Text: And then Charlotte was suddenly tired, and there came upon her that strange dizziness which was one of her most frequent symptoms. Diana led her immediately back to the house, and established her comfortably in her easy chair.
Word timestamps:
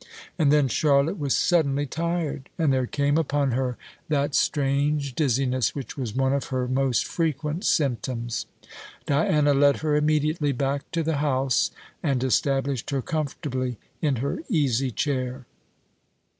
And 0.39 0.51
then 0.51 0.67
Charlotte 0.67 1.19
was 1.19 1.35
suddenly 1.35 1.85
tired, 1.85 2.49
and 2.57 2.73
there 2.73 2.87
came 2.87 3.19
upon 3.19 3.51
her 3.51 3.77
that 4.09 4.33
strange 4.33 5.13
dizziness 5.13 5.75
which 5.75 5.95
was 5.95 6.15
one 6.15 6.33
of 6.33 6.45
her 6.45 6.67
most 6.67 7.05
frequent 7.05 7.63
symptoms. 7.65 8.47
Diana 9.05 9.53
led 9.53 9.81
her 9.81 9.95
immediately 9.95 10.53
back 10.53 10.89
to 10.93 11.03
the 11.03 11.17
house, 11.17 11.69
and 12.01 12.23
established 12.23 12.89
her 12.89 13.03
comfortably 13.03 13.77
in 14.01 14.15
her 14.15 14.39
easy 14.49 14.89
chair. 14.89 15.45